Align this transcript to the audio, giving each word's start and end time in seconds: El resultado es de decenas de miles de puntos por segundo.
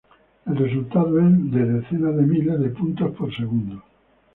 El 0.47 0.55
resultado 0.57 1.19
es 1.19 1.51
de 1.51 1.63
decenas 1.63 2.15
de 2.17 2.23
miles 2.23 2.59
de 2.59 2.69
puntos 2.69 3.15
por 3.15 3.31
segundo. 3.37 3.83